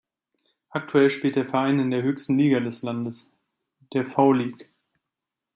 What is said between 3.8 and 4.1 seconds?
der